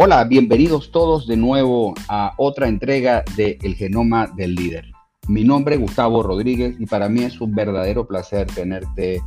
Hola, 0.00 0.22
bienvenidos 0.22 0.92
todos 0.92 1.26
de 1.26 1.36
nuevo 1.36 1.92
a 2.08 2.32
otra 2.36 2.68
entrega 2.68 3.24
de 3.36 3.58
El 3.62 3.74
Genoma 3.74 4.28
del 4.28 4.54
Líder. 4.54 4.92
Mi 5.26 5.42
nombre 5.42 5.74
es 5.74 5.80
Gustavo 5.80 6.22
Rodríguez 6.22 6.76
y 6.78 6.86
para 6.86 7.08
mí 7.08 7.24
es 7.24 7.40
un 7.40 7.52
verdadero 7.52 8.06
placer 8.06 8.46
tenerte 8.46 9.20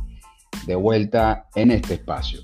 de 0.66 0.74
vuelta 0.74 1.46
en 1.56 1.72
este 1.72 1.92
espacio. 1.92 2.40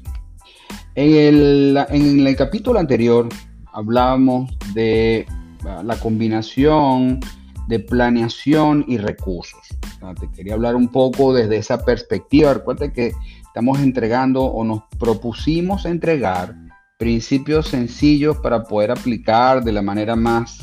En 0.94 1.14
el, 1.14 1.78
en 1.88 2.26
el 2.26 2.36
capítulo 2.36 2.78
anterior 2.78 3.30
hablábamos 3.72 4.50
de 4.74 5.24
ah, 5.64 5.82
la 5.82 5.96
combinación 5.98 7.20
de 7.66 7.78
planeación 7.78 8.84
y 8.86 8.98
recursos. 8.98 9.66
Ah, 10.02 10.12
te 10.14 10.30
quería 10.32 10.52
hablar 10.52 10.76
un 10.76 10.88
poco 10.88 11.32
desde 11.32 11.56
esa 11.56 11.82
perspectiva. 11.82 12.52
Recuerda 12.52 12.92
que 12.92 13.12
estamos 13.46 13.78
entregando 13.78 14.44
o 14.44 14.64
nos 14.64 14.82
propusimos 14.98 15.86
entregar 15.86 16.67
principios 16.98 17.68
sencillos 17.68 18.36
para 18.38 18.64
poder 18.64 18.90
aplicar 18.90 19.62
de 19.62 19.70
la 19.70 19.82
manera 19.82 20.16
más, 20.16 20.58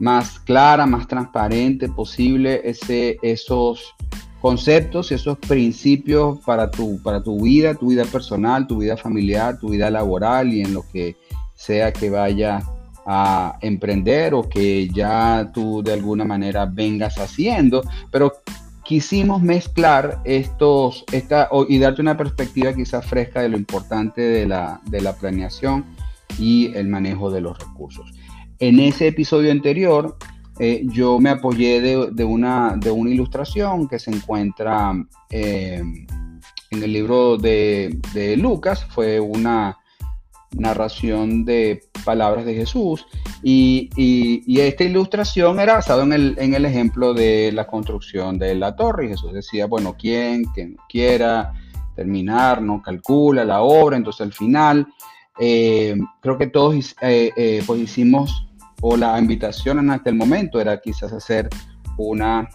más 0.00 0.40
clara, 0.40 0.84
más 0.86 1.06
transparente 1.06 1.88
posible 1.88 2.60
ese, 2.64 3.16
esos 3.22 3.94
conceptos 4.40 5.12
y 5.12 5.14
esos 5.14 5.38
principios 5.38 6.40
para 6.44 6.68
tu, 6.68 7.00
para 7.00 7.22
tu 7.22 7.40
vida, 7.40 7.76
tu 7.76 7.90
vida 7.90 8.04
personal, 8.04 8.66
tu 8.66 8.78
vida 8.78 8.96
familiar, 8.96 9.56
tu 9.60 9.70
vida 9.70 9.88
laboral 9.88 10.52
y 10.52 10.62
en 10.62 10.74
lo 10.74 10.84
que 10.92 11.16
sea 11.54 11.92
que 11.92 12.10
vaya 12.10 12.60
a 13.06 13.56
emprender 13.60 14.34
o 14.34 14.48
que 14.48 14.88
ya 14.88 15.48
tú 15.54 15.80
de 15.80 15.92
alguna 15.92 16.24
manera 16.24 16.66
vengas 16.66 17.18
haciendo, 17.18 17.82
pero 18.10 18.32
quisimos 18.84 19.42
mezclar 19.42 20.20
estos 20.24 21.04
y 21.68 21.78
darte 21.78 22.02
una 22.02 22.16
perspectiva 22.16 22.72
quizás 22.74 23.06
fresca 23.06 23.42
de 23.42 23.48
lo 23.48 23.56
importante 23.56 24.20
de 24.20 24.46
la, 24.46 24.80
de 24.86 25.00
la 25.00 25.14
planeación 25.14 25.84
y 26.38 26.72
el 26.74 26.88
manejo 26.88 27.30
de 27.30 27.40
los 27.40 27.58
recursos. 27.58 28.12
En 28.58 28.80
ese 28.80 29.08
episodio 29.08 29.50
anterior, 29.50 30.16
eh, 30.58 30.82
yo 30.86 31.18
me 31.18 31.30
apoyé 31.30 31.80
de, 31.80 32.24
una, 32.24 32.76
de 32.76 32.90
una 32.90 33.10
ilustración 33.10 33.88
que 33.88 33.98
se 33.98 34.10
encuentra 34.10 34.92
eh, 35.30 35.82
en 36.70 36.82
el 36.82 36.92
libro 36.92 37.36
de, 37.36 37.98
de 38.14 38.36
Lucas, 38.36 38.86
fue 38.90 39.20
una 39.20 39.76
narración 40.56 41.44
de 41.44 41.82
palabras 42.04 42.44
de 42.44 42.54
Jesús. 42.54 43.06
Y, 43.42 43.90
esta 44.60 44.84
ilustración 44.84 45.60
era 45.60 45.74
basada 45.74 46.04
en 46.04 46.12
el, 46.12 46.64
ejemplo 46.64 47.14
de 47.14 47.50
la 47.52 47.66
construcción 47.66 48.38
de 48.38 48.54
la 48.54 48.76
torre. 48.76 49.06
Y 49.06 49.08
Jesús 49.08 49.32
decía, 49.32 49.66
bueno, 49.66 49.96
quien, 49.98 50.44
que 50.52 50.74
quiera 50.88 51.52
terminar, 51.94 52.62
no 52.62 52.80
calcula 52.82 53.44
la 53.44 53.62
obra. 53.62 53.96
Entonces 53.96 54.20
al 54.22 54.32
final, 54.32 54.86
eh, 55.38 55.96
creo 56.20 56.38
que 56.38 56.46
todos 56.46 56.94
eh, 57.00 57.30
eh, 57.36 57.62
pues 57.66 57.80
hicimos, 57.80 58.46
o 58.80 58.96
la 58.96 59.18
invitación 59.18 59.78
en 59.78 59.90
aquel 59.90 60.14
momento 60.14 60.60
era 60.60 60.80
quizás 60.80 61.12
hacer 61.12 61.48
una, 61.96 62.48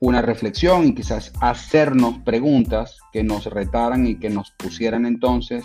una 0.00 0.20
reflexión 0.22 0.86
y 0.86 0.94
quizás 0.94 1.32
hacernos 1.40 2.18
preguntas 2.18 2.98
que 3.12 3.22
nos 3.22 3.46
retaran 3.46 4.06
y 4.06 4.16
que 4.16 4.30
nos 4.30 4.50
pusieran 4.52 5.06
entonces 5.06 5.64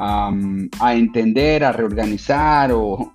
a 0.00 0.94
entender, 0.94 1.62
a 1.62 1.72
reorganizar 1.72 2.72
o, 2.72 3.14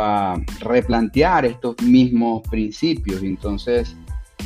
a 0.00 0.40
replantear 0.60 1.44
estos 1.44 1.80
mismos 1.82 2.42
principios. 2.48 3.22
entonces 3.22 3.96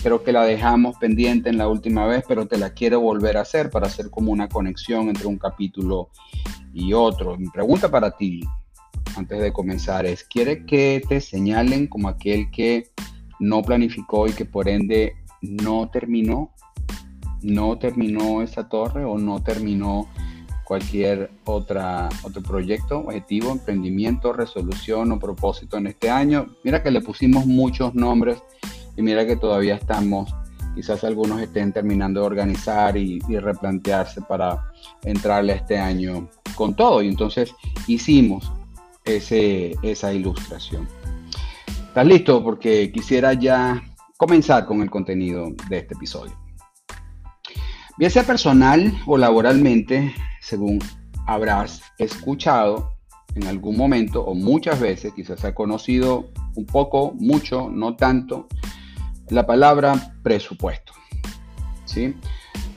creo 0.03 0.22
que 0.22 0.33
la 0.33 0.45
dejamos 0.45 0.97
pendiente 0.98 1.48
en 1.48 1.58
la 1.58 1.69
última 1.69 2.06
vez, 2.06 2.25
pero 2.27 2.47
te 2.47 2.56
la 2.56 2.70
quiero 2.70 3.00
volver 3.00 3.36
a 3.36 3.42
hacer 3.42 3.70
para 3.70 3.86
hacer 3.86 4.11
como 4.11 4.33
una 4.33 4.48
conexión 4.48 5.08
entre 5.08 5.27
un 5.27 5.39
capítulo 5.39 6.11
y 6.72 6.92
otro. 6.92 7.36
Mi 7.36 7.48
pregunta 7.48 7.91
para 7.91 8.12
ti, 8.12 8.41
antes 9.17 9.40
de 9.40 9.52
comenzar, 9.52 10.07
es, 10.07 10.23
¿quiere 10.23 10.64
que 10.67 11.02
te 11.08 11.20
señalen 11.20 11.89
como 11.89 12.08
aquel 12.08 12.51
que 12.51 12.90
no 13.40 13.63
planificó 13.63 14.29
y 14.29 14.33
que 14.33 14.45
por 14.45 14.68
ende 14.68 15.17
no 15.42 15.90
terminó? 15.90 16.52
¿No 17.42 17.79
terminó 17.79 18.42
esa 18.42 18.68
torre 18.68 19.05
o 19.05 19.18
no 19.18 19.42
terminó 19.42 20.08
cualquier 20.68 21.30
otra, 21.46 22.11
otro 22.23 22.42
proyecto, 22.42 22.98
objetivo, 22.98 23.52
emprendimiento, 23.52 24.34
resolución 24.34 25.11
o 25.12 25.18
propósito 25.18 25.79
en 25.79 25.86
este 25.86 26.11
año. 26.11 26.46
Mira 26.62 26.83
que 26.83 26.90
le 26.90 27.01
pusimos 27.01 27.46
muchos 27.46 27.95
nombres 27.95 28.42
y 28.95 29.01
mira 29.01 29.27
que 29.27 29.36
todavía 29.36 29.77
estamos, 29.77 30.30
quizás 30.74 31.05
algunos 31.05 31.40
estén 31.40 31.73
terminando 31.73 32.20
de 32.20 32.27
organizar 32.27 32.98
y, 32.98 33.18
replantearse 33.20 34.20
para 34.20 34.62
entrarle 35.05 35.55
a 35.55 35.57
este 35.57 35.78
año 35.78 36.28
con 36.55 36.77
todo. 36.77 37.01
Y 37.02 37.08
entonces 37.08 37.55
hicimos 37.86 38.52
ese, 39.07 39.74
esa 39.80 40.12
ilustración. 40.12 40.86
¿Estás 41.67 42.07
listo? 42.07 42.45
Porque 42.45 42.92
quisiera 42.92 43.33
ya 43.33 43.83
comenzar 44.18 44.67
con 44.67 44.83
el 44.83 44.90
contenido 44.90 45.48
de 45.70 45.78
este 45.78 45.95
episodio. 45.95 46.48
Bien 47.98 48.13
sea 48.13 48.23
personal 48.23 48.97
o 49.07 49.19
laboralmente, 49.19 50.14
según 50.41 50.79
habrás 51.27 51.83
escuchado 51.98 52.92
en 53.35 53.48
algún 53.48 53.77
momento 53.77 54.23
o 54.23 54.36
muchas 54.36 54.79
veces, 54.79 55.13
quizás 55.14 55.45
ha 55.45 55.53
conocido 55.53 56.31
un 56.55 56.64
poco, 56.64 57.13
mucho, 57.19 57.69
no 57.69 57.97
tanto, 57.97 58.47
la 59.31 59.45
palabra 59.45 60.14
presupuesto. 60.23 60.92
¿sí? 61.87 62.14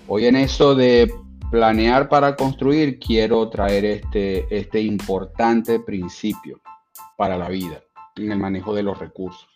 Hoy 0.07 0.25
en 0.25 0.37
eso 0.37 0.73
de 0.73 1.13
planear 1.51 2.09
para 2.09 2.35
construir, 2.35 2.97
quiero 2.97 3.47
traer 3.51 3.85
este, 3.85 4.47
este 4.49 4.81
importante 4.81 5.79
principio 5.79 6.59
para 7.15 7.37
la 7.37 7.47
vida 7.47 7.83
en 8.15 8.31
el 8.31 8.39
manejo 8.39 8.73
de 8.73 8.81
los 8.81 8.97
recursos. 8.97 9.50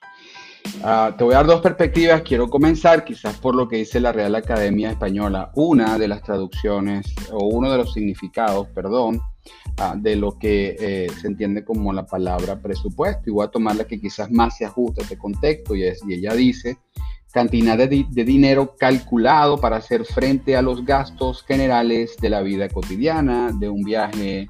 Ah, 0.84 1.14
te 1.18 1.24
voy 1.24 1.34
a 1.34 1.38
dar 1.38 1.48
dos 1.48 1.62
perspectivas. 1.62 2.22
Quiero 2.22 2.50
comenzar 2.50 3.04
quizás 3.04 3.38
por 3.38 3.56
lo 3.56 3.68
que 3.68 3.78
dice 3.78 4.00
la 4.00 4.12
Real 4.12 4.36
Academia 4.36 4.92
Española. 4.92 5.52
Una 5.56 5.98
de 5.98 6.08
las 6.08 6.22
traducciones 6.22 7.06
o 7.32 7.46
uno 7.46 7.72
de 7.72 7.78
los 7.78 7.94
significados, 7.94 8.68
perdón, 8.70 9.22
ah, 9.78 9.96
de 9.98 10.16
lo 10.16 10.38
que 10.38 10.76
eh, 10.80 11.08
se 11.20 11.28
entiende 11.28 11.64
como 11.64 11.94
la 11.94 12.06
palabra 12.06 12.60
presupuesto. 12.60 13.30
Y 13.30 13.34
voy 13.34 13.46
a 13.46 13.50
tomar 13.50 13.76
la 13.76 13.86
que 13.86 14.00
quizás 14.00 14.32
más 14.32 14.58
se 14.58 14.66
ajusta 14.66 15.02
a 15.02 15.04
este 15.04 15.18
contexto 15.18 15.76
y, 15.76 15.84
es, 15.84 16.02
y 16.08 16.14
ella 16.14 16.34
dice 16.34 16.78
cantidad 17.36 17.78
de, 17.78 18.06
dinero 18.24 18.78
calculado 18.78 19.58
para 19.58 19.76
hacer 19.76 20.06
frente 20.06 20.56
a 20.56 20.62
los 20.62 20.86
gastos 20.86 21.44
generales 21.44 22.16
de 22.22 22.30
la 22.30 22.42
vida 22.42 22.70
cotidiana, 22.70 23.52
de 23.52 23.68
un 23.68 23.84
viaje 23.84 24.48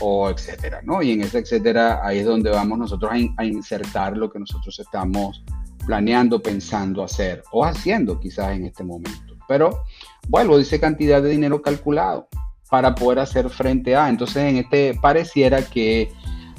o 0.00 0.30
etcétera, 0.30 0.80
¿no? 0.82 1.02
Y 1.02 1.12
en 1.12 1.22
ese 1.22 1.38
etcétera, 1.38 2.00
ahí 2.04 2.18
es 2.18 2.26
donde 2.26 2.50
vamos 2.50 2.78
nosotros 2.78 3.12
a, 3.36 3.44
insertar 3.44 4.16
lo 4.16 4.30
que 4.30 4.38
nosotros 4.38 4.78
estamos 4.78 5.44
planeando, 5.86 6.42
pensando 6.42 7.02
hacer 7.02 7.42
o 7.52 7.64
haciendo 7.64 8.18
quizás 8.18 8.52
en 8.52 8.64
este 8.64 8.84
momento. 8.84 9.36
Pero, 9.46 9.84
bueno, 10.28 10.56
dice 10.56 10.80
cantidad 10.80 11.22
de 11.22 11.30
dinero 11.30 11.60
calculado 11.60 12.28
para 12.70 12.94
poder 12.94 13.18
hacer 13.18 13.48
frente 13.50 13.94
a. 13.94 14.08
Entonces, 14.08 14.44
en 14.44 14.56
este 14.56 14.98
pareciera 15.00 15.62
que 15.62 16.10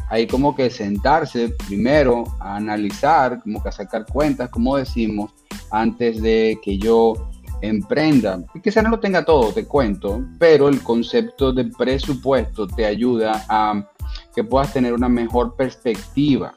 hay 0.10 0.28
como 0.28 0.56
que 0.56 0.70
sentarse 0.70 1.50
primero 1.68 2.26
a 2.40 2.58
analizar, 2.58 3.42
como 3.42 3.62
que 3.62 3.70
a 3.70 3.72
sacar 3.72 4.06
cuentas, 4.06 4.50
como 4.50 4.78
decimos, 4.78 5.32
antes 5.72 6.22
de 6.22 6.60
que 6.64 6.78
yo 6.78 7.32
emprenda. 7.62 8.44
Quizá 8.64 8.82
no 8.82 8.90
lo 8.90 9.00
tenga 9.00 9.26
todo, 9.26 9.52
te 9.52 9.66
cuento, 9.66 10.24
pero 10.40 10.68
el 10.68 10.82
concepto 10.82 11.52
de 11.54 11.66
presupuesto 11.66 12.68
te 12.68 12.86
ayuda 12.86 13.46
a 13.50 13.90
que 14.34 14.44
puedas 14.44 14.74
tener 14.74 14.94
una 14.94 15.10
mejor 15.10 15.56
perspectiva, 15.56 16.54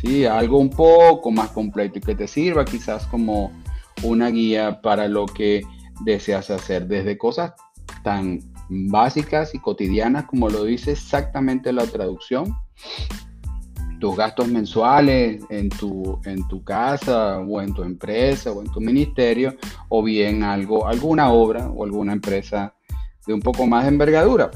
¿sí? 0.00 0.24
algo 0.24 0.58
un 0.58 0.70
poco 0.70 1.30
más 1.30 1.50
completo 1.50 1.98
y 1.98 2.02
que 2.02 2.14
te 2.14 2.28
sirva 2.28 2.64
quizás 2.64 3.06
como 3.06 3.52
una 4.02 4.28
guía 4.28 4.80
para 4.80 5.08
lo 5.08 5.26
que 5.26 5.62
deseas 6.04 6.50
hacer, 6.50 6.86
desde 6.86 7.16
cosas 7.16 7.52
tan 8.02 8.40
básicas 8.68 9.54
y 9.54 9.58
cotidianas 9.58 10.24
como 10.24 10.48
lo 10.48 10.64
dice 10.64 10.92
exactamente 10.92 11.72
la 11.72 11.86
traducción, 11.86 12.54
tus 13.98 14.16
gastos 14.16 14.48
mensuales 14.48 15.42
en 15.50 15.68
tu, 15.70 16.20
en 16.24 16.46
tu 16.48 16.62
casa 16.62 17.38
o 17.38 17.60
en 17.60 17.74
tu 17.74 17.82
empresa 17.82 18.52
o 18.52 18.60
en 18.62 18.70
tu 18.70 18.80
ministerio 18.80 19.56
o 19.88 20.02
bien 20.02 20.42
algo, 20.42 20.86
alguna 20.86 21.30
obra 21.30 21.68
o 21.68 21.84
alguna 21.84 22.12
empresa 22.12 22.74
de 23.26 23.34
un 23.34 23.40
poco 23.40 23.66
más 23.66 23.84
de 23.84 23.88
envergadura. 23.90 24.50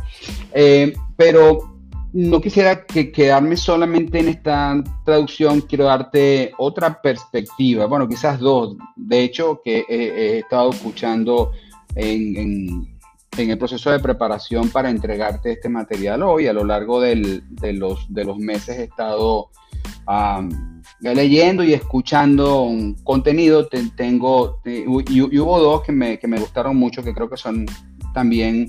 Eh, 0.52 0.92
pero 1.16 1.70
no 2.12 2.40
quisiera 2.40 2.84
que 2.86 3.12
quedarme 3.12 3.56
solamente 3.56 4.18
en 4.18 4.28
esta 4.28 4.82
traducción, 5.04 5.60
quiero 5.60 5.84
darte 5.84 6.52
otra 6.58 7.00
perspectiva, 7.00 7.86
bueno, 7.86 8.08
quizás 8.08 8.40
dos, 8.40 8.76
de 8.96 9.22
hecho, 9.22 9.60
que 9.64 9.84
he, 9.88 10.38
estado 10.38 10.70
escuchando 10.70 11.52
en 11.94 12.36
en 12.36 12.99
el 13.48 13.58
proceso 13.58 13.90
de 13.90 14.00
preparación 14.00 14.68
para 14.68 14.90
entregarte 14.90 15.52
este 15.52 15.70
material 15.70 16.22
hoy. 16.22 16.46
A 16.46 16.52
lo 16.52 16.64
largo 16.64 17.00
de, 17.00 17.42
los, 17.72 18.12
de 18.12 18.24
los 18.24 18.38
meses 18.38 18.78
he 18.78 18.84
estado 18.84 19.48
leyendo 21.00 21.64
y 21.64 21.72
escuchando 21.72 22.68
contenido. 23.04 23.68
tengo, 23.96 24.60
y, 24.64 24.86
hubo 25.38 25.58
dos 25.60 25.82
que 25.82 25.92
me, 25.92 26.18
que 26.18 26.28
me 26.28 26.38
gustaron 26.38 26.76
mucho, 26.76 27.02
que 27.02 27.14
creo 27.14 27.30
que 27.30 27.36
son 27.36 27.66
también 28.12 28.68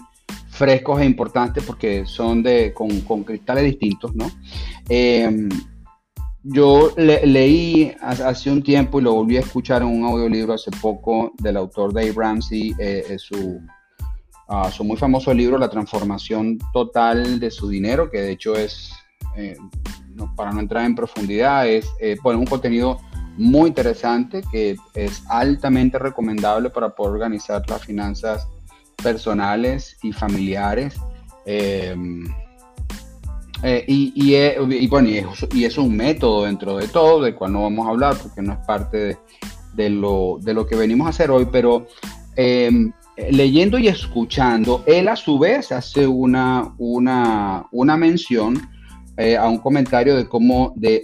frescos 0.50 1.01
e 1.01 1.06
importantes 1.06 1.63
porque 1.63 2.06
son 2.06 2.44
de, 2.44 2.73
con, 2.73 3.23
cristales 3.23 3.63
distintos, 3.63 4.15
¿no? 4.15 4.29
Em, 4.88 5.50
yo 6.44 6.91
leí 6.97 7.94
hace 8.01 8.50
un 8.51 8.63
tiempo 8.63 9.00
y 9.00 9.03
lo 9.03 9.13
volví 9.13 9.38
a 9.38 9.41
escuchar 9.41 9.83
en 9.83 9.89
un 9.89 10.06
audiolibro 10.06 10.53
hace 10.53 10.71
poco 10.81 11.33
del 11.39 11.57
autor 11.57 11.94
Dave 11.94 12.13
Ramsey, 12.15 12.73
eh, 12.79 13.15
su, 13.19 13.59
uh, 14.51 14.69
su 14.71 14.83
muy 14.83 14.98
famoso 14.98 15.33
libro 15.33 15.57
La 15.57 15.69
transformación 15.69 16.59
total 16.74 17.39
de 17.39 17.50
su 17.50 17.69
dinero, 17.69 18.09
que 18.09 18.21
de 18.21 18.31
hecho 18.31 18.56
es, 18.56 18.92
eh, 19.36 19.56
para 20.36 20.51
no 20.51 20.59
entrar 20.59 20.86
en 20.86 20.95
profundidad, 20.95 21.68
es 21.68 21.89
eh, 22.00 22.18
un 22.24 22.45
contenido 22.45 23.00
muy 23.38 23.69
interesante 23.69 24.44
que 24.51 24.75
es 24.94 25.24
altamente 25.30 25.98
recomendable 25.98 26.69
para 26.69 26.89
poder 26.89 27.13
organizar 27.13 27.63
las 27.69 27.86
finanzas 27.86 28.48
personales 29.01 29.98
y 30.03 30.12
familiares. 30.12 30.95
Em, 31.45 32.25
eh, 33.63 33.86
eh, 33.88 34.56
y, 34.65 34.88
bueno, 34.88 35.09
y 35.09 35.65
es, 35.65 35.77
un 35.77 35.95
método 35.95 36.45
dentro 36.45 36.77
de 36.77 36.88
todo, 36.88 37.21
del 37.21 37.36
cual 37.36 37.54
no 37.54 37.63
vamos 37.63 37.88
a 37.88 37.92
hablar 37.92 38.18
porque 38.21 38.42
no 38.42 38.54
es 38.54 38.59
parte 38.59 39.18
de, 39.74 39.89
lo, 39.89 40.39
que 40.68 40.75
venimos 40.75 41.07
a 41.07 41.12
hacer 41.12 41.30
hoy, 41.31 41.47
pero 41.51 41.88
em, 42.36 42.92
leyendo 43.29 43.77
y 43.77 43.88
escuchando, 43.88 44.83
él 44.85 45.07
a 45.07 45.15
su 45.15 45.38
vez 45.38 45.71
hace 45.71 46.07
una, 46.07 46.73
una, 46.77 47.68
una 47.71 47.97
mención 47.97 48.69
eh, 49.18 49.38
a 49.38 49.47
un 49.47 49.59
comentario 49.59 50.15
de 50.15 50.27
cómo, 50.27 50.73
de, 50.75 51.03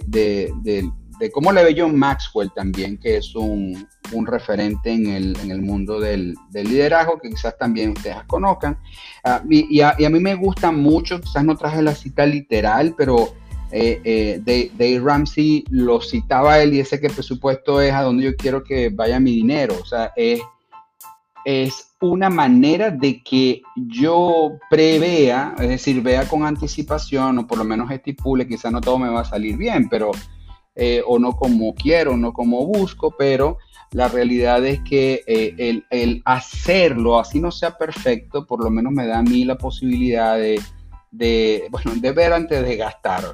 de 1.18 1.30
cómo 1.30 1.52
le 1.52 1.64
ve 1.64 1.74
John 1.76 1.96
Maxwell 1.96 2.50
también, 2.54 2.96
que 2.96 3.16
es 3.16 3.34
un, 3.34 3.86
referente 4.24 4.90
en 4.90 5.06
el, 5.06 5.62
mundo 5.62 6.00
del, 6.00 6.34
liderazgo, 6.52 7.18
que 7.18 7.30
quizás 7.30 7.58
también 7.58 7.90
ustedes 7.90 8.16
conozcan. 8.26 8.78
Ah, 9.24 9.42
y, 9.48 9.80
a, 9.80 9.94
mí 9.98 10.20
me 10.20 10.34
gusta 10.34 10.70
mucho, 10.70 11.20
quizás 11.20 11.44
no 11.44 11.56
traje 11.56 11.82
la 11.82 11.94
cita 11.94 12.24
literal, 12.24 12.94
pero 12.96 13.34
eh, 13.72 14.00
eh, 14.04 14.70
Dave, 14.76 15.00
Ramsey 15.00 15.64
lo 15.70 16.00
citaba 16.00 16.60
él 16.60 16.74
y 16.74 16.80
ese 16.80 17.00
que 17.00 17.08
el 17.08 17.12
presupuesto 17.12 17.80
es 17.80 17.92
a 17.92 18.02
donde 18.02 18.24
yo 18.24 18.36
quiero 18.36 18.62
que 18.62 18.88
vaya 18.88 19.20
mi 19.20 19.32
dinero. 19.32 19.76
O 19.80 19.84
sea, 19.84 20.12
es, 20.16 20.40
es 21.44 21.88
una 22.00 22.30
manera 22.30 22.90
de 22.90 23.22
que 23.22 23.62
yo 23.74 24.52
prevea, 24.70 25.54
es 25.58 25.68
decir, 25.68 26.02
vea 26.02 26.28
con 26.28 26.44
anticipación 26.44 27.38
o 27.38 27.46
por 27.46 27.58
lo 27.58 27.64
menos 27.64 27.90
estipule, 27.90 28.46
quizás 28.46 28.70
no 28.70 28.80
todo 28.80 28.98
me 28.98 29.08
va 29.08 29.20
a 29.20 29.24
salir 29.24 29.56
bien, 29.56 29.88
pero 29.88 30.10
eh, 30.74 31.02
o 31.06 31.18
no 31.18 31.34
como 31.34 31.74
quiero, 31.74 32.16
no 32.16 32.32
como 32.32 32.64
busco, 32.66 33.14
pero 33.18 33.58
la 33.90 34.08
realidad 34.08 34.64
es 34.64 34.80
que 34.82 35.22
eh, 35.26 35.82
el, 35.90 36.22
hacerlo, 36.24 37.18
así 37.18 37.40
no 37.40 37.50
sea 37.50 37.76
perfecto, 37.76 38.46
por 38.46 38.62
lo 38.62 38.70
menos 38.70 38.92
me 38.92 39.06
da 39.06 39.18
a 39.18 39.22
mí 39.22 39.44
la 39.44 39.56
posibilidad 39.56 40.38
de, 40.38 41.68
bueno, 41.70 41.94
de 41.96 42.12
ver 42.12 42.32
antes 42.32 42.64
de 42.64 42.76
gastar, 42.76 43.24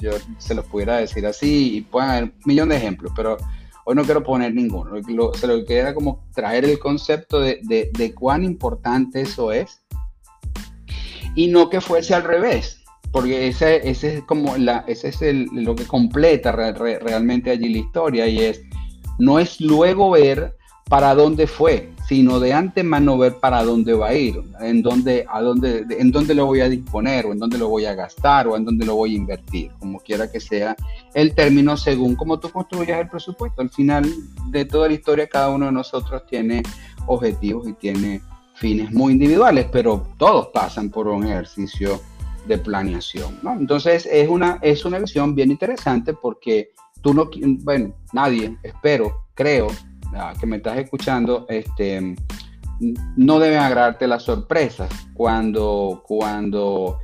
yo 0.00 0.10
se 0.38 0.54
los 0.54 0.64
pudiera 0.64 0.96
decir 0.96 1.24
así, 1.26 1.76
y 1.76 1.80
pueden 1.82 2.10
haber 2.10 2.24
un 2.24 2.32
millón 2.44 2.70
de 2.70 2.76
ejemplos, 2.76 3.12
pero 3.14 3.36
hoy 3.84 3.94
no 3.94 4.04
quiero 4.04 4.22
poner 4.22 4.54
ninguno, 4.54 4.92
se 5.34 5.46
lo 5.46 5.64
que 5.64 5.94
como 5.94 6.24
traer 6.34 6.64
el 6.64 6.78
concepto 6.78 7.40
de, 7.40 7.60
de 7.62 8.14
cuán 8.14 8.44
importante 8.44 9.20
eso 9.20 9.52
es, 9.52 9.82
y 11.34 11.48
no 11.48 11.70
que 11.70 11.80
fuese 11.80 12.14
al 12.14 12.24
revés, 12.24 12.82
porque 13.10 13.48
ese, 13.48 13.88
ese 13.88 14.18
es 14.18 14.24
como 14.24 14.56
la, 14.56 14.84
ese 14.86 15.08
es 15.08 15.22
el, 15.22 15.46
lo 15.52 15.74
que 15.74 15.86
completa 15.86 16.52
realmente 16.52 17.50
allí 17.50 17.68
la 17.68 17.78
historia 17.78 18.26
y 18.26 18.40
es, 18.40 18.62
no 19.18 19.38
es 19.38 19.60
luego 19.60 20.10
ver 20.10 20.56
para 20.88 21.14
dónde 21.14 21.46
fue, 21.46 21.90
sino 22.12 22.38
de 22.40 22.52
antemano 22.52 23.16
ver 23.16 23.36
para 23.36 23.64
dónde 23.64 23.94
va 23.94 24.08
a 24.08 24.14
ir, 24.14 24.38
en 24.60 24.82
dónde, 24.82 25.24
a 25.26 25.40
dónde, 25.40 25.86
en 25.98 26.12
dónde 26.12 26.34
lo 26.34 26.44
voy 26.44 26.60
a 26.60 26.68
disponer, 26.68 27.24
o 27.24 27.32
en 27.32 27.38
dónde 27.38 27.56
lo 27.56 27.70
voy 27.70 27.86
a 27.86 27.94
gastar, 27.94 28.46
o 28.48 28.54
en 28.54 28.66
dónde 28.66 28.84
lo 28.84 28.96
voy 28.96 29.14
a 29.14 29.16
invertir, 29.16 29.70
como 29.78 29.98
quiera 29.98 30.30
que 30.30 30.38
sea 30.38 30.76
el 31.14 31.34
término 31.34 31.74
según 31.74 32.14
cómo 32.14 32.38
tú 32.38 32.50
construyas 32.50 33.00
el 33.00 33.08
presupuesto. 33.08 33.62
Al 33.62 33.70
final 33.70 34.04
de 34.50 34.66
toda 34.66 34.88
la 34.88 34.92
historia, 34.92 35.26
cada 35.26 35.48
uno 35.48 35.64
de 35.64 35.72
nosotros 35.72 36.26
tiene 36.26 36.62
objetivos 37.06 37.66
y 37.66 37.72
tiene 37.72 38.20
fines 38.56 38.92
muy 38.92 39.14
individuales, 39.14 39.68
pero 39.72 40.06
todos 40.18 40.48
pasan 40.48 40.90
por 40.90 41.08
un 41.08 41.26
ejercicio 41.26 41.98
de 42.46 42.58
planeación. 42.58 43.38
Entonces 43.58 44.04
es 44.04 44.28
una, 44.28 44.58
es 44.60 44.84
una 44.84 44.98
visión 44.98 45.34
bien 45.34 45.50
interesante 45.50 46.12
porque 46.12 46.72
tú 47.00 47.14
no, 47.14 47.30
bueno, 47.60 47.94
nadie, 48.12 48.58
espero, 48.62 49.24
creo, 49.32 49.68
que 50.38 50.46
me 50.46 50.56
estás 50.56 50.78
escuchando, 50.78 51.46
este, 51.48 52.16
no 53.16 53.38
deben 53.38 53.60
agradarte 53.60 54.06
las 54.06 54.22
sorpresas. 54.22 54.90
Cuando, 55.14 56.02
cuando, 56.06 56.98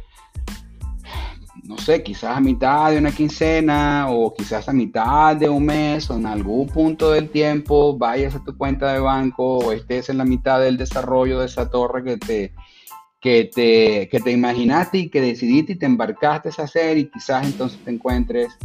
no 1.65 1.79
sé, 1.79 2.03
quizás 2.03 2.37
a 2.37 2.41
mitad 2.41 2.91
de 2.91 2.99
una 2.99 3.13
quincena 3.13 4.07
o 4.11 4.35
quizás 4.35 4.69
a 4.69 4.73
mitad 4.73 5.37
de 5.37 5.49
un 5.49 5.65
mes 5.65 6.11
o 6.11 6.17
en 6.17 6.27
algún 6.27 6.67
punto 6.69 7.13
del 7.13 7.31
tiempo 7.31 7.97
vayas 7.97 8.35
a 8.35 8.45
tu 8.45 8.57
cuenta 8.57 8.93
de 8.93 9.01
banco 9.01 9.59
o 9.59 9.73
estés 9.73 10.09
en 10.09 10.19
la 10.19 10.25
mitad 10.25 10.61
del 10.61 10.77
desarrollo 10.77 11.41
de 11.41 11.47
esa 11.47 11.71
torre 11.71 12.05
que 12.05 12.17
te 12.17 12.55
que 13.21 13.51
te, 13.53 14.09
que 14.09 14.21
te 14.21 14.31
imaginaste 14.31 14.99
y 14.99 15.11
que 15.11 15.21
decidiste 15.21 15.73
y 15.73 15.77
te 15.77 15.87
embarcaste 15.87 16.51
a 16.57 16.65
hacer 16.65 16.99
y 16.99 17.11
quizás 17.11 17.45
entonces 17.45 17.79
te 17.85 17.91
encuentres 17.91 18.57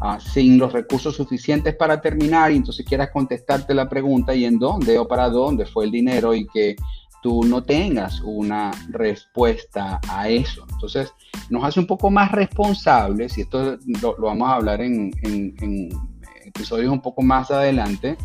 ah, 0.00 0.18
sin 0.20 0.58
los 0.58 0.72
recursos 0.72 1.16
suficientes 1.16 1.74
para 1.74 2.00
terminar 2.00 2.52
y 2.52 2.56
entonces 2.56 2.84
quieras 2.84 3.10
contestarte 3.12 3.74
la 3.74 3.88
pregunta 3.88 4.34
y 4.34 4.44
en 4.44 4.58
dónde 4.58 4.98
o 4.98 5.06
para 5.06 5.28
dónde 5.28 5.66
fue 5.66 5.84
el 5.84 5.90
dinero 5.90 6.34
y 6.34 6.46
que 6.46 6.76
tú 7.22 7.42
no 7.44 7.62
tengas 7.62 8.20
una 8.20 8.70
respuesta 8.90 10.00
a 10.08 10.28
eso. 10.28 10.66
Entonces 10.72 11.12
nos 11.48 11.64
hace 11.64 11.80
un 11.80 11.86
poco 11.86 12.10
más 12.10 12.30
responsables 12.32 13.38
y 13.38 13.42
esto 13.42 13.78
lo, 14.02 14.16
vamos 14.18 14.48
a 14.48 14.56
hablar 14.56 14.82
en, 14.82 15.10
en, 15.22 15.54
en 15.60 15.88
episodios 16.44 16.92
un 16.92 17.00
poco 17.00 17.22
más 17.22 17.50
adelante 17.50 18.16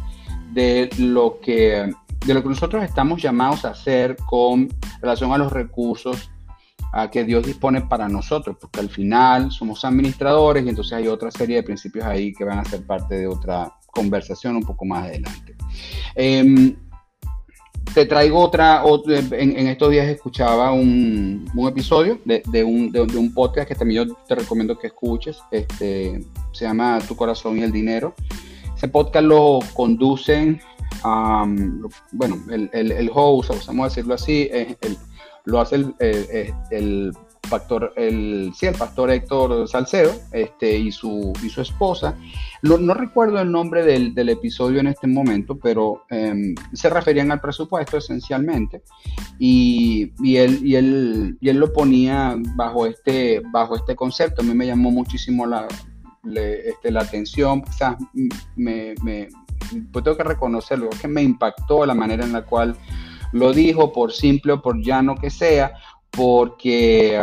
de 0.51 0.89
lo 0.97 1.39
que 1.39 1.91
de 2.25 2.33
lo 2.33 2.43
que 2.43 2.49
nosotros 2.49 2.83
estamos 2.83 3.21
llamados 3.21 3.63
a 3.63 3.69
hacer 3.69 4.17
con 4.25 4.67
relación 5.01 5.31
a 5.31 5.37
los 5.37 5.51
recursos 5.51 6.29
a 6.91 7.09
que 7.09 7.23
Dios 7.23 7.45
dispone 7.45 7.81
para 7.81 8.07
nosotros, 8.07 8.57
porque 8.59 8.79
al 8.79 8.89
final 8.89 9.51
somos 9.51 9.85
administradores 9.85 10.65
y 10.65 10.69
entonces 10.69 10.93
hay 10.93 11.07
otra 11.07 11.31
serie 11.31 11.57
de 11.57 11.63
principios 11.63 12.05
ahí 12.05 12.33
que 12.33 12.43
van 12.43 12.59
a 12.59 12.65
ser 12.65 12.85
parte 12.85 13.15
de 13.15 13.27
otra 13.27 13.73
conversación 13.87 14.55
un 14.55 14.63
poco 14.63 14.85
más 14.85 15.05
adelante. 15.05 15.55
Em, 16.15 16.75
te 17.93 18.05
traigo 18.05 18.39
otra, 18.39 18.83
en, 19.07 19.67
estos 19.67 19.91
días 19.91 20.07
escuchaba 20.07 20.71
un, 20.71 21.49
episodio 21.67 22.19
de, 22.25 22.63
un, 22.63 22.91
de, 22.91 23.01
un, 23.01 23.33
podcast 23.33 23.67
que 23.67 23.75
también 23.75 24.07
yo 24.07 24.15
te 24.27 24.35
recomiendo 24.35 24.77
que 24.77 24.87
escuches, 24.87 25.39
este, 25.51 26.23
se 26.51 26.65
llama 26.65 26.99
Tu 27.07 27.15
corazón 27.15 27.57
y 27.57 27.63
el 27.63 27.71
dinero. 27.71 28.13
Ese 28.75 28.87
podcast 28.87 29.25
lo 29.25 29.59
conducen 29.73 30.61
bueno, 32.11 32.37
el, 32.49 32.69
el, 32.73 32.91
el, 32.91 33.11
host, 33.13 33.51
vamos 33.67 33.85
a 33.85 33.89
decirlo 33.89 34.15
así, 34.15 34.49
lo 35.45 35.59
hace 35.59 35.75
el, 35.75 35.95
el, 36.71 37.13
pastor, 37.49 37.93
el, 37.95 38.51
sí, 38.55 38.67
el 38.67 38.75
pastor 38.75 39.11
Héctor 39.11 39.67
Salcedo 39.67 40.11
este, 40.31 40.77
y, 40.77 40.91
su, 40.91 41.33
y 41.43 41.49
su 41.49 41.61
esposa. 41.61 42.15
no 42.61 42.93
recuerdo 42.93 43.39
el 43.39 43.51
nombre 43.51 43.83
del, 43.83 44.13
del, 44.13 44.29
episodio 44.29 44.79
en 44.79 44.87
este 44.87 45.07
momento, 45.07 45.57
pero 45.57 46.03
em, 46.09 46.53
se 46.73 46.89
referían 46.89 47.31
al 47.31 47.41
presupuesto 47.41 47.97
esencialmente 47.97 48.83
y, 49.39 50.11
y, 50.19 50.37
él, 50.37 50.59
y, 50.63 50.75
él, 50.75 51.37
y 51.39 51.49
él 51.49 51.57
lo 51.57 51.73
ponía 51.73 52.35
bajo 52.55 52.85
este, 52.85 53.41
bajo 53.51 53.75
este 53.75 53.95
concepto. 53.95 54.41
A 54.41 54.45
mí 54.45 54.53
me 54.53 54.67
llamó 54.67 54.91
muchísimo 54.91 55.45
la, 55.45 55.67
este, 56.35 56.91
la 56.91 57.01
atención, 57.01 57.61
quizás 57.63 57.95
me, 58.55 58.93
me, 59.03 59.27
pues 59.91 60.03
tengo 60.03 60.17
que 60.17 60.23
reconocerlo, 60.23 60.89
que 61.01 61.07
me 61.07 61.21
impactó 61.23 61.85
la 61.85 61.93
manera 61.93 62.25
en 62.25 62.33
la 62.33 62.43
cual 62.43 62.75
lo 63.31 63.53
dijo, 63.53 63.91
por 63.91 64.11
simple 64.11 64.53
o 64.53 64.61
por 64.61 64.81
llano 64.81 65.15
que 65.15 65.29
sea, 65.29 65.73
porque, 66.09 67.19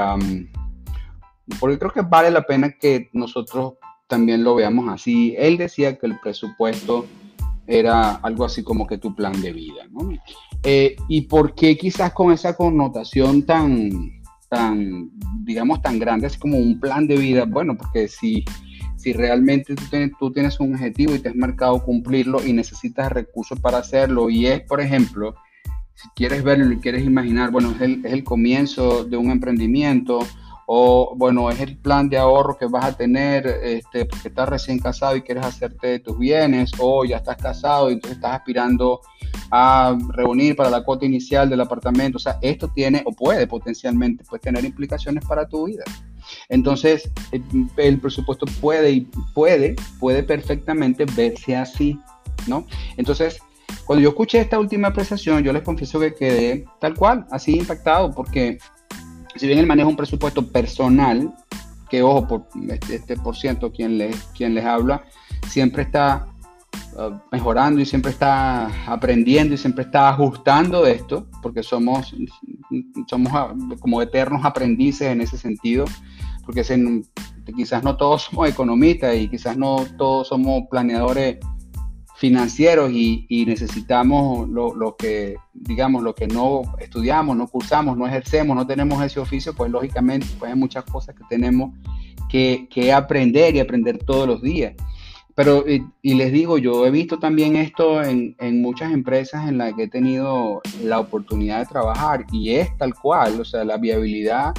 porque 1.60 1.78
creo 1.78 1.92
que 1.92 2.02
vale 2.02 2.30
la 2.30 2.42
pena 2.42 2.72
que 2.72 3.10
nosotros 3.12 3.74
también 4.06 4.44
lo 4.44 4.54
veamos 4.54 4.88
así. 4.88 5.34
Él 5.36 5.56
decía 5.56 5.98
que 5.98 6.06
el 6.06 6.18
presupuesto 6.20 7.06
era 7.66 8.12
algo 8.16 8.44
así 8.44 8.62
como 8.62 8.86
que 8.86 8.98
tu 8.98 9.14
plan 9.14 9.40
de 9.40 9.52
vida, 9.52 9.86
¿no? 9.90 10.08
Eh, 10.62 10.96
y 11.08 11.22
por 11.22 11.54
qué 11.54 11.76
quizás 11.76 12.12
con 12.12 12.32
esa 12.32 12.56
connotación 12.56 13.44
tan, 13.44 13.90
tan, 14.48 15.10
digamos, 15.42 15.82
tan 15.82 15.98
grande, 15.98 16.28
así 16.28 16.38
como 16.38 16.58
un 16.58 16.78
plan 16.78 17.06
de 17.06 17.16
vida, 17.16 17.44
bueno, 17.44 17.76
porque 17.76 18.06
si 18.06 18.44
si 19.06 19.12
realmente 19.12 19.76
tú 20.18 20.32
tienes, 20.32 20.58
un 20.58 20.74
objetivo 20.74 21.14
y 21.14 21.20
te 21.20 21.28
has 21.28 21.36
marcado 21.36 21.80
cumplirlo 21.80 22.44
y 22.44 22.52
necesitas 22.52 23.12
recursos 23.12 23.60
para 23.60 23.78
hacerlo, 23.78 24.30
y 24.30 24.46
es, 24.48 24.62
por 24.62 24.80
ejemplo, 24.80 25.36
si 25.96 26.08
quieres 26.14 26.44
verlo 26.44 26.72
y 26.72 26.78
quieres 26.78 27.04
imaginar, 27.04 27.50
bueno, 27.50 27.72
es 27.72 27.80
el, 27.80 28.04
es 28.04 28.12
el 28.12 28.22
comienzo 28.22 29.04
de 29.04 29.16
un 29.16 29.30
emprendimiento, 29.30 30.20
o 30.66 31.14
bueno, 31.16 31.48
es 31.48 31.60
el 31.60 31.76
plan 31.76 32.08
de 32.08 32.18
ahorro 32.18 32.58
que 32.58 32.66
vas 32.66 32.84
a 32.84 32.96
tener 32.96 33.46
este, 33.46 34.04
porque 34.04 34.28
estás 34.28 34.48
recién 34.48 34.80
casado 34.80 35.16
y 35.16 35.22
quieres 35.22 35.46
hacerte 35.46 35.86
de 35.86 35.98
tus 36.00 36.18
bienes, 36.18 36.72
o 36.78 37.04
ya 37.04 37.18
estás 37.18 37.36
casado 37.36 37.88
y 37.88 37.94
entonces 37.94 38.16
estás 38.16 38.34
aspirando 38.34 39.00
a 39.50 39.96
reunir 40.08 40.56
para 40.56 40.68
la 40.68 40.82
cuota 40.82 41.06
inicial 41.06 41.48
del 41.48 41.60
apartamento. 41.60 42.16
O 42.16 42.20
sea, 42.20 42.38
esto 42.42 42.68
tiene 42.68 43.02
o 43.06 43.12
puede 43.12 43.46
potencialmente 43.46 44.24
pues, 44.28 44.42
tener 44.42 44.64
implicaciones 44.64 45.24
para 45.24 45.48
tu 45.48 45.66
vida. 45.66 45.84
Entonces, 46.48 47.08
el, 47.76 48.00
presupuesto 48.00 48.46
puede 48.60 48.90
y 48.90 49.00
puede, 49.34 49.76
puede 50.00 50.24
perfectamente 50.24 51.04
verse 51.16 51.54
así, 51.54 52.00
¿no? 52.48 52.66
Entonces, 52.96 53.38
cuando 53.86 54.02
yo 54.02 54.08
escuché 54.08 54.40
esta 54.40 54.58
última 54.58 54.88
apreciación, 54.88 55.44
yo 55.44 55.52
les 55.52 55.62
confieso 55.62 56.00
que 56.00 56.12
quedé 56.12 56.64
tal 56.80 56.94
cual, 56.94 57.24
así 57.30 57.56
impactado, 57.56 58.10
porque 58.10 58.58
si 59.36 59.46
bien 59.46 59.60
él 59.60 59.66
maneja 59.66 59.88
un 59.88 59.96
presupuesto 59.96 60.44
personal, 60.50 61.32
que 61.88 62.02
ojo, 62.02 62.26
por 62.26 62.48
este, 62.68 62.96
este 62.96 63.16
por 63.16 63.36
ciento 63.36 63.70
quien 63.70 63.96
les, 63.96 64.16
quien 64.36 64.54
les 64.56 64.64
habla, 64.64 65.04
siempre 65.48 65.84
está 65.84 66.26
uh, 66.96 67.14
mejorando 67.30 67.80
y 67.80 67.86
siempre 67.86 68.10
está 68.10 68.66
aprendiendo 68.92 69.54
y 69.54 69.58
siempre 69.58 69.84
está 69.84 70.08
ajustando 70.08 70.84
esto, 70.84 71.28
porque 71.40 71.62
somos, 71.62 72.12
somos 73.06 73.32
uh, 73.32 73.78
como 73.78 74.02
eternos 74.02 74.44
aprendices 74.44 75.12
en 75.12 75.20
ese 75.20 75.38
sentido, 75.38 75.84
porque 76.44 76.64
quizás 77.54 77.84
no 77.84 77.96
todos 77.96 78.22
somos 78.22 78.48
economistas 78.48 79.14
y 79.14 79.28
quizás 79.28 79.56
no 79.56 79.86
todos 79.96 80.26
somos 80.26 80.64
planeadores 80.68 81.38
financieros 82.16 82.90
y, 82.92 83.44
necesitamos 83.46 84.48
lo, 84.48 84.96
que, 84.96 85.36
digamos, 85.52 86.02
lo 86.02 86.14
que 86.14 86.26
no 86.26 86.62
estudiamos, 86.78 87.36
no 87.36 87.46
cursamos, 87.46 87.96
no 87.96 88.06
ejercemos, 88.06 88.56
no 88.56 88.66
tenemos 88.66 89.02
ese 89.04 89.20
oficio, 89.20 89.54
pues 89.54 89.70
lógicamente 89.70 90.26
pues 90.38 90.50
hay 90.50 90.58
muchas 90.58 90.84
cosas 90.84 91.14
que 91.14 91.24
tenemos 91.28 91.74
que, 92.30 92.92
aprender 92.92 93.54
y 93.54 93.60
aprender 93.60 93.98
todos 93.98 94.26
los 94.26 94.42
días. 94.42 94.74
Pero, 95.34 95.64
y, 95.68 96.14
les 96.14 96.32
digo, 96.32 96.56
yo 96.56 96.86
he 96.86 96.90
visto 96.90 97.18
también 97.18 97.56
esto 97.56 98.02
en, 98.02 98.34
muchas 98.62 98.92
empresas 98.92 99.46
en 99.46 99.58
las 99.58 99.74
que 99.74 99.82
he 99.82 99.88
tenido 99.88 100.62
la 100.82 100.98
oportunidad 100.98 101.58
de 101.58 101.66
trabajar 101.66 102.24
y 102.32 102.54
es 102.54 102.74
tal 102.78 102.94
cual, 102.94 103.38
o 103.38 103.44
sea, 103.44 103.62
la 103.64 103.76
viabilidad 103.76 104.54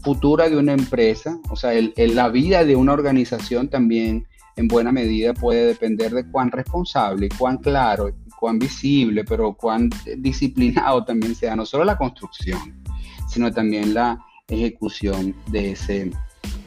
futura 0.00 0.50
de 0.50 0.58
una 0.58 0.74
empresa, 0.74 1.38
o 1.48 1.56
sea, 1.56 1.72
la 1.96 2.28
vida 2.28 2.66
de 2.66 2.76
una 2.76 2.92
organización 2.92 3.68
también 3.68 4.26
en 4.58 4.66
buena 4.66 4.90
medida 4.90 5.32
puede 5.34 5.66
depender 5.66 6.12
de 6.12 6.28
cuán 6.28 6.50
responsable, 6.50 7.28
cuán 7.38 7.58
claro, 7.58 8.10
cuán 8.40 8.58
visible, 8.58 9.24
pero 9.24 9.54
cuán 9.54 9.88
disciplinado 10.16 11.04
también 11.04 11.34
sea 11.36 11.54
no 11.54 11.64
solo 11.64 11.84
la 11.84 11.96
construcción, 11.96 12.82
sino 13.28 13.52
también 13.52 13.94
la 13.94 14.18
ejecución 14.48 15.34
de 15.50 15.72
ese 15.72 16.10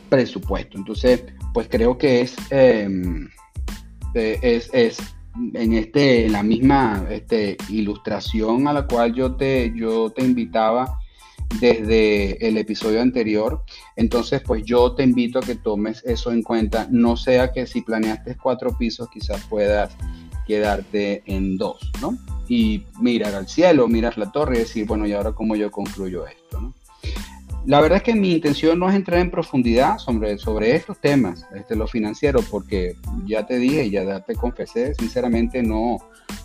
presupuesto. 0.07 0.77
Entonces, 0.77 1.25
pues 1.53 1.67
creo 1.69 1.98
que 1.98 2.21
es, 2.21 2.36
em, 2.50 3.27
eh, 4.13 4.39
es, 4.41 4.69
es, 4.71 5.00
en 5.53 5.74
este, 5.74 6.29
la 6.29 6.43
misma 6.43 7.05
este, 7.10 7.57
ilustración 7.69 8.69
a 8.69 8.74
la 8.74 8.88
cual 8.88 9.13
yo 9.13 9.36
te, 9.36 9.74
yo 9.75 10.12
te 10.12 10.24
invitaba 10.24 10.98
desde 11.60 12.48
el 12.48 12.58
episodio 12.58 13.01
anterior. 13.01 13.63
Entonces, 13.96 14.41
pues 14.46 14.63
yo 14.63 14.93
te 14.93 15.03
invito 15.03 15.39
a 15.39 15.41
que 15.41 15.55
tomes 15.55 16.03
eso 16.05 16.31
en 16.31 16.41
cuenta. 16.41 16.88
No 16.89 17.17
sea 17.17 17.51
que 17.51 17.67
si 17.67 17.81
planeaste 17.81 18.38
cuatro 18.38 18.77
pisos, 18.77 19.10
quizás 19.12 19.43
puedas 19.50 19.96
quedarte 20.48 21.24
en 21.25 21.58
dos, 21.58 21.91
¿no? 22.01 22.17
Y 22.48 22.86
mirar 23.00 23.36
al 23.36 23.48
cielo, 23.48 23.88
mirar 23.88 24.17
la 24.17 24.31
torre 24.31 24.58
y 24.58 24.60
decir, 24.60 24.86
bueno, 24.86 25.08
¿y 25.08 25.13
ahora 25.13 25.34
cómo 25.34 25.55
yo 25.55 25.72
concluyo 25.72 26.25
esto. 26.27 26.74
La 27.65 27.79
verdad 27.79 27.98
es 27.98 28.03
que 28.03 28.15
mi 28.15 28.34
intención 28.34 28.79
no 28.79 28.89
es 28.89 28.96
entrar 28.96 29.20
en 29.20 29.29
profundidad 29.29 30.00
sobre, 30.00 30.38
sobre 30.39 30.75
estos 30.75 31.00
temas, 31.00 31.46
este, 31.55 31.75
lo 31.75 31.88
financiero, 31.88 32.41
porque 32.50 32.96
ya 33.25 33.46
te 33.46 33.60
dije, 33.60 33.88
ya 33.89 34.20
te 34.22 34.36
confesé, 34.36 34.96
sinceramente 34.96 35.62
no, 35.62 36.00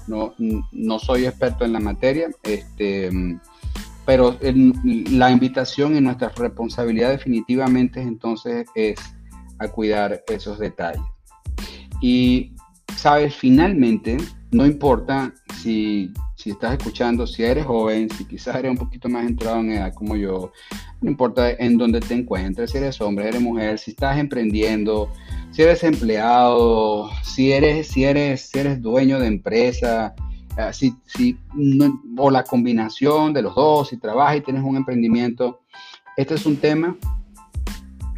no, 0.06 0.34
no 0.72 0.98
soy 0.98 1.24
experto 1.24 1.64
en 1.64 1.72
la 1.72 1.80
materia. 1.80 2.28
Este, 2.42 3.10
pero 4.06 4.38
la 5.10 5.30
invitación 5.32 5.96
y 5.96 6.00
nuestra 6.00 6.30
responsabilidad 6.30 7.10
definitivamente 7.10 8.00
entonces 8.00 8.66
es 8.76 8.98
a 9.58 9.68
cuidar 9.68 10.22
esos 10.28 10.58
detalles. 10.58 11.02
Y, 12.00 12.52
sabes, 12.96 13.34
finalmente, 13.34 14.16
no 14.52 14.64
importa 14.64 15.34
si, 15.60 16.12
si 16.36 16.50
estás 16.50 16.78
escuchando, 16.78 17.26
si 17.26 17.42
eres 17.42 17.66
joven, 17.66 18.08
si 18.10 18.24
quizás 18.24 18.56
eres 18.56 18.70
un 18.70 18.78
poquito 18.78 19.08
más 19.08 19.26
entrado 19.26 19.58
en 19.60 19.72
edad 19.72 19.92
como 19.92 20.14
yo, 20.14 20.52
no 21.00 21.10
importa 21.10 21.50
en 21.50 21.76
dónde 21.76 22.00
te 22.00 22.14
encuentres, 22.14 22.70
si 22.70 22.78
eres 22.78 23.00
hombre, 23.00 23.28
eres 23.28 23.40
mujer, 23.40 23.78
si 23.78 23.90
estás 23.90 24.18
emprendiendo, 24.18 25.10
si 25.50 25.62
eres 25.62 25.82
empleado, 25.82 27.10
si 27.24 27.50
eres, 27.50 27.88
si 27.88 28.04
eres, 28.04 28.42
si 28.42 28.58
eres 28.60 28.80
dueño 28.80 29.18
de 29.18 29.26
empresa, 29.26 30.14
Ah, 30.56 30.72
si, 30.72 30.96
o 32.16 32.30
la 32.30 32.42
combinación 32.42 33.34
de 33.34 33.42
los 33.42 33.54
dos, 33.54 33.88
si 33.88 33.98
trabajas 33.98 34.38
y 34.38 34.40
tienes 34.40 34.62
un 34.62 34.76
emprendimiento. 34.76 35.60
Este 36.16 36.34
es 36.34 36.46
un 36.46 36.56
tema 36.56 36.96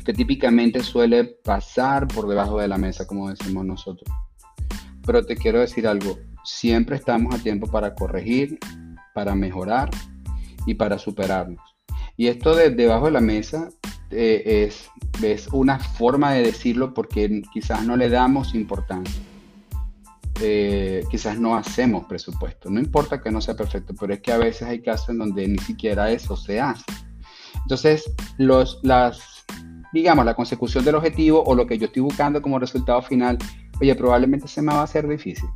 que 0.04 0.12
típicamente 0.12 0.80
suele 0.82 1.24
pasar 1.24 2.06
por 2.06 2.28
debajo 2.28 2.60
de 2.60 2.68
la 2.68 2.78
mesa, 2.78 3.06
como 3.06 3.28
decimos 3.28 3.66
nosotros. 3.66 4.08
Pero 5.04 5.26
te 5.26 5.36
quiero 5.36 5.58
decir 5.58 5.88
algo, 5.88 6.16
siempre 6.44 6.96
estamos 6.96 7.34
a 7.34 7.42
tiempo 7.42 7.66
para 7.66 7.94
corregir, 7.94 8.58
para 9.14 9.34
mejorar 9.34 9.90
y 10.64 10.74
para 10.74 10.96
superarnos. 10.96 11.60
Y 12.16 12.28
esto 12.28 12.54
de 12.54 12.70
debajo 12.70 13.06
de 13.06 13.12
la 13.12 13.20
mesa 13.20 13.68
eh, 14.10 14.66
es, 14.68 14.88
es 15.22 15.48
una 15.48 15.80
forma 15.80 16.32
de 16.34 16.42
decirlo 16.42 16.94
porque 16.94 17.42
quizás 17.52 17.84
no 17.84 17.96
le 17.96 18.08
damos 18.08 18.54
importancia. 18.54 19.20
Eh, 20.40 21.04
quizás 21.10 21.38
no 21.38 21.56
hacemos 21.56 22.04
presupuesto. 22.06 22.70
No 22.70 22.80
importa 22.80 23.20
que 23.20 23.30
no 23.30 23.40
sea 23.40 23.56
perfecto, 23.56 23.94
pero 23.98 24.14
es 24.14 24.20
que 24.20 24.32
a 24.32 24.38
veces 24.38 24.62
hay 24.62 24.80
casos 24.80 25.10
en 25.10 25.18
donde 25.18 25.48
ni 25.48 25.58
siquiera 25.58 26.10
eso 26.10 26.36
se 26.36 26.60
hace. 26.60 26.84
Entonces, 27.62 28.10
los, 28.38 28.78
las, 28.82 29.44
digamos, 29.92 30.24
la 30.24 30.34
consecución 30.34 30.84
del 30.84 30.94
objetivo 30.94 31.42
o 31.44 31.54
lo 31.54 31.66
que 31.66 31.78
yo 31.78 31.86
estoy 31.86 32.02
buscando 32.02 32.40
como 32.40 32.58
resultado 32.58 33.02
final, 33.02 33.38
oye, 33.80 33.94
probablemente 33.94 34.48
se 34.48 34.62
me 34.62 34.72
va 34.72 34.80
a 34.80 34.84
hacer 34.84 35.08
difícil, 35.08 35.48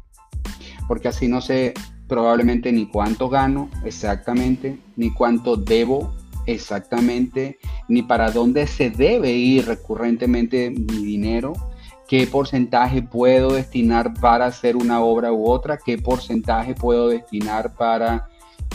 porque 0.89 1.09
así 1.09 1.29
no 1.29 1.41
sé 1.41 1.75
probablemente 2.09 2.73
ni 2.73 2.87
cuánto 2.87 3.29
gano 3.29 3.71
exactamente, 3.85 4.79
ni 4.97 5.13
cuánto 5.13 5.57
debo 5.57 6.15
exactamente, 6.47 7.59
ni 7.89 8.03
para 8.03 8.31
dónde 8.31 8.67
se 8.67 8.91
debe 8.91 9.33
ir 9.33 9.67
recurrentemente 9.67 10.71
mi 10.71 11.05
dinero, 11.05 11.55
qué 12.09 12.27
porcentaje 12.27 13.03
puedo 13.03 13.53
destinar 13.53 14.15
para 14.21 14.47
hacer 14.47 14.77
una 14.77 15.01
obra 15.01 15.33
u 15.33 15.49
otra, 15.49 15.79
qué 15.79 15.99
porcentaje 15.99 16.75
puedo 16.75 17.09
destinar 17.09 17.75
para 17.75 18.29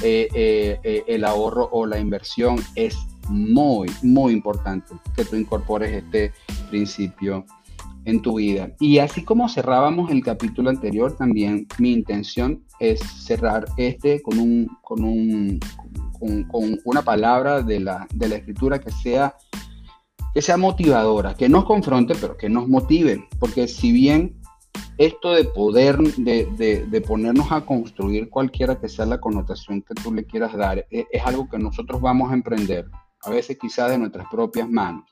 eh, 0.03 0.27
eh, 0.33 0.79
eh, 0.83 1.03
el 1.07 1.25
ahorro 1.25 1.69
o 1.71 1.85
la 1.85 1.99
inversión. 1.99 2.57
Es 2.75 2.97
muy, 3.29 3.89
muy 4.03 4.33
importante 4.33 4.93
que 5.15 5.25
tú 5.25 5.35
incorpores 5.35 5.91
este 5.91 6.33
principio 6.69 7.45
en 8.05 8.21
tu 8.21 8.35
vida. 8.35 8.71
Y 8.79 8.99
así 8.99 9.23
como 9.23 9.49
cerrábamos 9.49 10.09
el 10.11 10.23
capítulo 10.23 10.69
anterior, 10.69 11.15
también 11.17 11.67
mi 11.77 11.91
intención 11.91 12.63
es 12.79 13.01
cerrar 13.01 13.65
este 13.75 14.21
con, 14.21 14.39
un, 14.39 14.67
con, 14.81 15.03
un, 15.03 15.59
con, 16.47 16.79
una 16.85 17.01
palabra 17.01 17.61
de 17.61 17.81
la, 17.81 18.07
de 18.13 18.29
la 18.29 18.35
escritura 18.35 18.79
que 18.79 18.91
sea 18.91 19.35
que 20.37 20.43
sea 20.43 20.55
motivadora, 20.55 21.33
que 21.33 21.49
nos 21.49 21.65
confronte, 21.65 22.13
pero 22.13 22.37
que 22.37 22.47
nos 22.47 22.67
motive, 22.67 23.27
porque 23.39 23.67
si 23.67 23.91
bien 23.91 24.39
esto 24.99 25.31
de 25.31 25.45
poder, 25.45 25.97
de, 25.97 27.03
ponernos 27.07 27.51
a 27.51 27.65
construir 27.65 28.29
cualquiera 28.29 28.79
que 28.79 28.87
sea 28.87 29.07
la 29.07 29.19
connotación 29.19 29.81
que 29.81 29.95
tú 29.95 30.13
le 30.13 30.25
quieras 30.25 30.55
dar, 30.55 30.85
e, 30.91 31.07
es, 31.11 31.25
algo 31.25 31.49
que 31.49 31.57
nosotros 31.57 31.99
vamos 32.01 32.29
a 32.29 32.35
emprender, 32.35 32.85
a 33.23 33.31
veces 33.31 33.57
quizás 33.59 33.89
de 33.89 33.97
nuestras 33.97 34.27
propias 34.29 34.69
manos, 34.69 35.05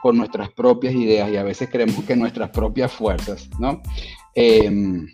con 0.00 0.16
nuestras 0.16 0.52
propias 0.52 0.94
ideas 0.94 1.28
y 1.28 1.36
a 1.36 1.42
veces 1.42 1.68
creemos 1.68 2.04
que 2.04 2.14
nuestras 2.14 2.50
propias 2.50 2.92
fuerzas, 2.92 3.50
¿no? 3.58 3.82
Em, 4.32 5.08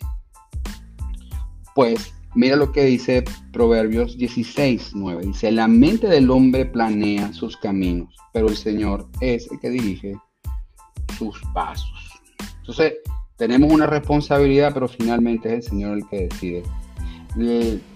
pues 1.74 2.12
Mira 2.34 2.56
lo 2.56 2.72
que 2.72 2.84
dice 2.84 3.24
Proverbios 3.52 4.16
16, 4.16 4.92
9. 4.94 5.26
Dice, 5.26 5.52
la 5.52 5.68
mente 5.68 6.06
del 6.06 6.30
hombre 6.30 6.64
planea 6.64 7.32
sus 7.34 7.56
caminos, 7.58 8.16
pero 8.32 8.48
el 8.48 8.56
Señor 8.56 9.06
es 9.20 9.50
el 9.50 9.60
que 9.60 9.68
dirige 9.68 10.14
sus 11.18 11.40
pasos. 11.52 12.20
Entonces, 12.60 12.94
tenemos 13.36 13.70
una 13.70 13.86
responsabilidad, 13.86 14.72
pero 14.72 14.88
finalmente 14.88 15.48
es 15.48 15.54
el 15.54 15.62
Señor 15.62 15.98
el 15.98 16.08
que 16.08 16.28
decide. 16.28 16.62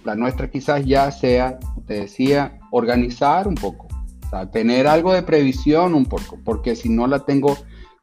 La 0.05 0.14
nuestra 0.14 0.50
quizás 0.50 0.85
ya 0.85 1.11
sea, 1.11 1.59
te 1.87 2.00
decía, 2.00 2.59
organizar 2.73 3.49
un 3.49 3.55
poco, 3.55 3.87
tener 4.52 4.87
algo 4.87 5.14
de 5.14 5.23
previsión 5.23 5.95
un 5.95 6.05
poco, 6.05 6.38
porque 6.45 6.76
si 6.76 6.90
no 6.90 7.07
la 7.07 7.25
tengo, 7.25 7.57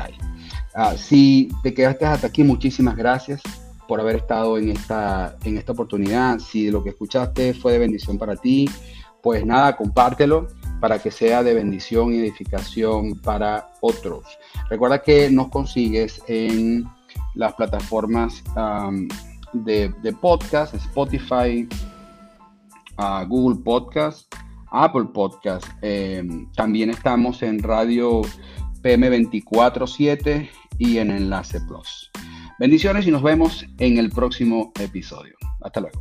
ah, 0.75 0.95
si 0.99 1.49
te 1.63 1.73
quedaste 1.73 2.05
hasta 2.05 2.27
aquí, 2.27 2.45
muchísimas 2.45 2.95
gracias 2.95 3.41
por 3.89 4.01
haber 4.01 4.17
estado 4.17 4.59
en 4.59 4.69
esta, 4.71 5.39
en 5.45 5.57
esta 5.57 5.73
oportunidad. 5.73 6.41
Si 6.41 6.71
lo 6.71 6.85
que 6.85 6.91
escuchaste 6.91 7.55
fue 7.55 7.73
de 7.73 7.79
bendición 7.79 8.19
para 8.19 8.37
ti, 8.37 8.69
pues 9.23 9.47
nada, 9.47 9.75
compártelo 9.77 10.49
para 10.81 10.99
que 10.99 11.11
sea 11.11 11.43
de 11.43 11.55
bendición 11.55 12.13
y 12.13 12.19
edificación 12.19 13.19
para 13.21 13.71
otros. 13.81 14.25
Recuerda 14.71 15.03
que 15.03 15.31
nos 15.31 15.49
consigues 15.49 16.23
en 16.29 16.87
las 17.35 17.55
plataformas 17.55 18.43
de, 19.53 19.93
podcast, 20.21 20.75
Spotify, 20.75 21.69
uh, 22.99 23.27
Google 23.27 23.63
Podcast, 23.63 24.33
Apple 24.71 25.07
Podcast. 25.13 25.67
Em, 25.83 26.51
también 26.53 26.91
estamos 26.91 27.43
en 27.43 27.63
Radio 27.63 28.23
PM247 28.83 30.49
y 30.79 30.99
en 30.99 31.11
Enlace 31.11 31.61
Plus. 31.63 32.11
Bendiciones 32.59 33.07
y 33.07 33.11
nos 33.11 33.23
vemos 33.23 33.67
en 33.79 33.99
el 33.99 34.11
próximo 34.11 34.73
episodio. 34.81 35.35
Hasta 35.61 35.81
luego. 35.81 36.01